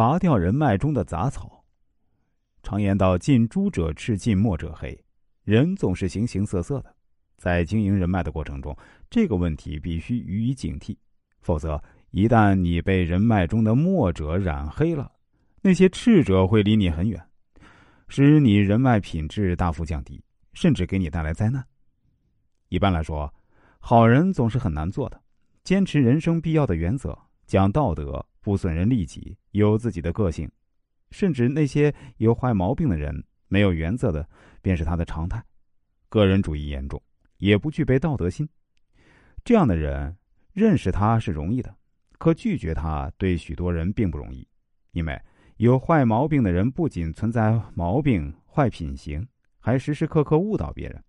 [0.00, 1.62] 拔掉人脉中的杂草。
[2.62, 4.98] 常言道：“近朱者赤，近墨者黑。”
[5.44, 6.94] 人总是形形色色的，
[7.36, 8.74] 在经营人脉的过程中，
[9.10, 10.96] 这个问题必须予以警惕，
[11.42, 11.78] 否则
[12.12, 15.12] 一旦你被人脉中的墨者染黑了，
[15.60, 17.22] 那些赤者会离你很远，
[18.08, 20.24] 使你人脉品质大幅降低，
[20.54, 21.62] 甚至给你带来灾难。
[22.70, 23.30] 一般来说，
[23.78, 25.20] 好人总是很难做的，
[25.62, 30.50] 坚持人生必要的原则，讲道德，不损人利己，有自己的个性。
[31.10, 34.28] 甚至那些有坏毛病的人，没有原则的，
[34.62, 35.44] 便是他的常态。
[36.08, 37.02] 个人主义严重，
[37.38, 38.48] 也不具备道德心。
[39.44, 40.16] 这样的人，
[40.52, 41.74] 认识他是容易的，
[42.18, 44.46] 可拒绝他对许多人并不容易。
[44.92, 45.20] 因为
[45.56, 49.26] 有坏毛病的人，不仅存在毛病、坏品行，
[49.58, 51.02] 还时时刻刻误导别人。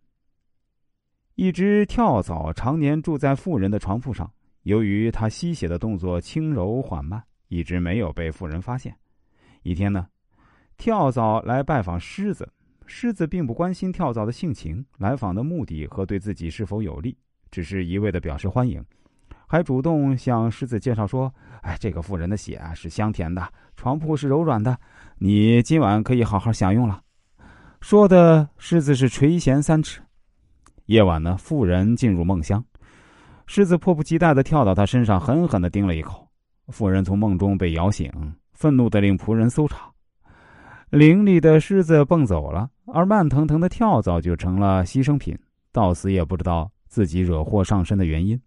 [1.36, 4.32] 一只跳蚤常年住在富人的床铺上，
[4.64, 8.96] 由于他吸血的动作轻柔缓慢，一直没有被妇人发现。
[9.64, 10.08] 一天呢，
[10.78, 12.48] 跳蚤来拜访狮子，
[12.86, 17.18] 狮子并不关心跳蚤的性情、来访的目的和对自己是否有利，
[17.50, 18.84] 只是一味的表示欢迎，
[19.48, 24.78] 还主动向狮子介绍说：“哎，这个妇人的血啊是香甜的，床铺是柔软的，
[25.18, 27.02] 你今晚可以好好享用了。”
[27.82, 30.02] 说的狮子是垂涎三尺。
[30.86, 32.64] 夜晚呢，妇人进入梦乡，
[33.54, 36.26] 狮子迫不及待的跳到他身上，狠狠的叮了一口，
[36.70, 38.10] 妇人从梦中被摇醒。
[38.54, 39.92] 愤怒的令仆人搜查，
[40.90, 45.38] 林里的狮子蹦走了，而慢腾腾的跳蚤就成了牺牲品，
[45.74, 48.42] 到死也不知道自己惹祸上身的原因。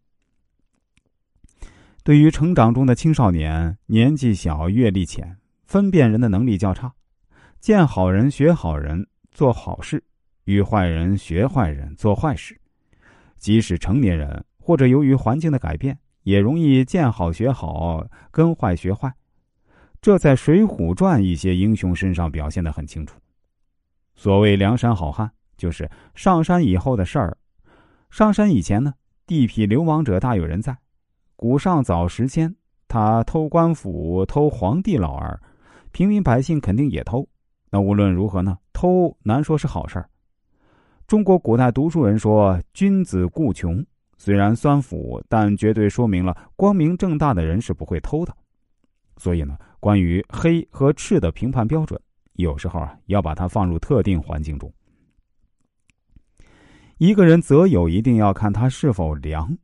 [2.03, 6.91] 对于成长中的青少年，年纪小、阅历浅、分辨人的能力较差，
[7.61, 10.03] 见好人学好人做好事，
[10.47, 12.59] 与坏人学坏人做坏事。
[13.37, 19.13] 即使成年人，或者由于环境的改变，也容易见好学好，跟坏学坏。
[20.01, 23.21] 这在《水浒传》一些英雄身上表现的很清楚。
[24.15, 27.37] 所谓梁山好汉，就是上山以后的事儿。
[28.09, 28.95] 上山以前呢，
[29.27, 30.75] 地痞流氓者大有人在。
[31.37, 32.57] 古上早时间，
[32.89, 35.39] 他偷官府、偷皇帝老儿，
[35.93, 37.29] 平民百姓肯定也偷。
[37.69, 40.09] 那无论如何呢，偷难说是好事儿。
[41.07, 43.85] 中国古代读书人说：“君子固穷。”
[44.17, 48.37] 虽然酸腐，但绝对说明了光明正大的人是不会偷的。
[49.17, 49.57] 所以呢。
[49.85, 52.01] 关于黑和赤的评判标准，
[52.37, 54.73] 有时候啊要把它放入特定环境中。
[56.97, 59.55] 一个人择友一定要看他是否良，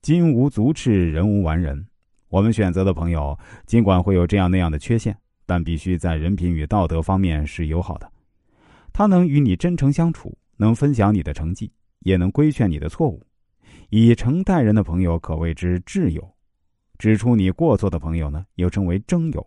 [0.00, 1.86] 金无足赤，人无完人。
[2.28, 8.10] 我们选择的朋友，尽管会有这样那样的缺陷，但必须在人品与道德方面是友好的。
[8.94, 13.22] 他能与你真诚相处，能分享你的成绩，也能规劝你的错误。
[13.90, 16.22] 以诚待人的朋友，可谓之挚友；
[16.98, 19.46] 指出你过错的朋友呢，又称为真友。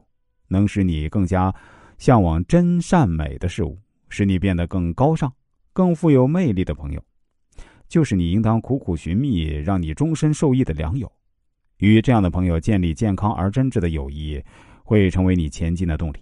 [0.51, 1.53] 能使你更加
[1.99, 3.77] 向往真善美的事物，
[4.09, 5.31] 使你变得更高尚、
[5.73, 7.03] 更富有魅力的朋友，
[7.87, 11.11] 就是你应当苦苦寻觅、让你终身受益的良友。
[11.77, 14.43] 与这样的朋友建立健康而真挚的友谊，
[14.83, 16.17] 会成为你前进的动力。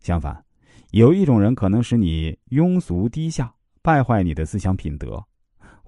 [0.00, 0.44] 相反，
[0.92, 3.52] 有一种人可能使你庸俗低下，
[3.82, 5.22] 败坏你的思想品德，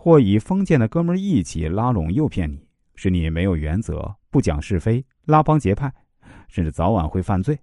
[0.05, 5.91] 或以封建的哥们义气拉拢诱骗你，使你没有原则、不讲是非、拉帮结派。
[6.47, 7.59] 甚至早晚会犯罪，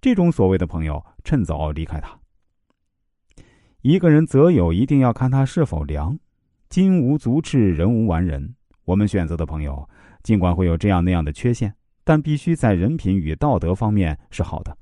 [0.00, 2.18] 这种所谓的朋友，趁早离开他。
[3.82, 6.18] 一个人择友一定要看他是否良，
[6.68, 8.56] 金无足赤，人无完人。
[8.84, 9.88] 我们选择的朋友，
[10.24, 11.72] 尽管会有这样那样的缺陷，
[12.02, 14.76] 但必须在人品与道德方面是好的。